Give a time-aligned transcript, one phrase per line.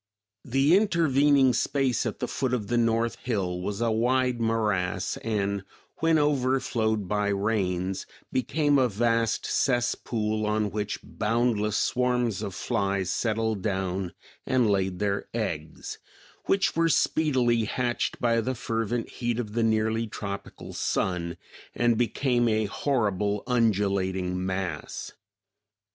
[0.43, 5.63] The intervening space at the foot of the north hill was a wide morass, and
[5.97, 13.61] when overflowed by rains became a vast cesspool on which boundless swarms of flies settled
[13.61, 15.99] down and laid their eggs;
[16.45, 21.37] which were speedily hatched by the fervent heat of the nearly tropical sun,
[21.75, 25.11] and became a horrible undulating mass.